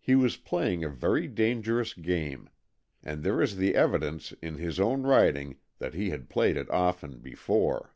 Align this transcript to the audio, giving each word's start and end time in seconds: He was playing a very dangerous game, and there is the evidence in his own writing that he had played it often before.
He 0.00 0.14
was 0.14 0.38
playing 0.38 0.82
a 0.82 0.88
very 0.88 1.26
dangerous 1.28 1.92
game, 1.92 2.48
and 3.02 3.22
there 3.22 3.42
is 3.42 3.56
the 3.56 3.74
evidence 3.74 4.32
in 4.40 4.54
his 4.56 4.80
own 4.80 5.02
writing 5.02 5.58
that 5.78 5.92
he 5.92 6.08
had 6.08 6.30
played 6.30 6.56
it 6.56 6.70
often 6.70 7.18
before. 7.18 7.94